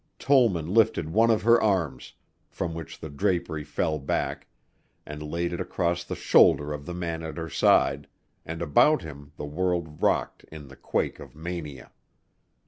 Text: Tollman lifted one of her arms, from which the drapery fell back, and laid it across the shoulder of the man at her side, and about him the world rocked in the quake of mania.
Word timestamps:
Tollman 0.17 0.73
lifted 0.73 1.13
one 1.13 1.29
of 1.29 1.43
her 1.43 1.61
arms, 1.61 2.13
from 2.49 2.73
which 2.73 2.99
the 2.99 3.09
drapery 3.11 3.63
fell 3.63 3.99
back, 3.99 4.47
and 5.05 5.21
laid 5.21 5.53
it 5.53 5.61
across 5.61 6.03
the 6.03 6.15
shoulder 6.15 6.73
of 6.73 6.87
the 6.87 6.93
man 6.95 7.21
at 7.21 7.37
her 7.37 7.51
side, 7.51 8.07
and 8.43 8.63
about 8.63 9.03
him 9.03 9.31
the 9.37 9.45
world 9.45 10.01
rocked 10.01 10.43
in 10.45 10.69
the 10.69 10.75
quake 10.75 11.19
of 11.19 11.35
mania. 11.35 11.91